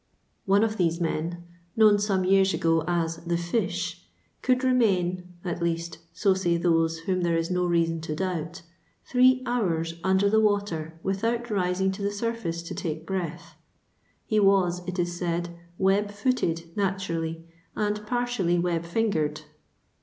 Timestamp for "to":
8.01-8.15, 11.91-12.01, 12.63-12.73